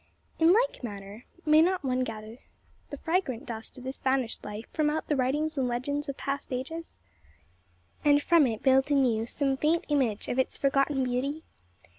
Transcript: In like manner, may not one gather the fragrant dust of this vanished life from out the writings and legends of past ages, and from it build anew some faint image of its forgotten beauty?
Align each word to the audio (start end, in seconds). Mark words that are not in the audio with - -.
In 0.39 0.51
like 0.51 0.83
manner, 0.83 1.25
may 1.45 1.61
not 1.61 1.83
one 1.85 2.03
gather 2.03 2.39
the 2.89 2.97
fragrant 2.97 3.45
dust 3.45 3.77
of 3.77 3.83
this 3.83 4.01
vanished 4.01 4.43
life 4.43 4.65
from 4.73 4.89
out 4.89 5.07
the 5.07 5.15
writings 5.15 5.59
and 5.59 5.67
legends 5.67 6.09
of 6.09 6.17
past 6.17 6.51
ages, 6.51 6.97
and 8.03 8.19
from 8.19 8.47
it 8.47 8.63
build 8.63 8.89
anew 8.89 9.27
some 9.27 9.57
faint 9.57 9.85
image 9.89 10.27
of 10.27 10.39
its 10.39 10.57
forgotten 10.57 11.03
beauty? 11.03 11.43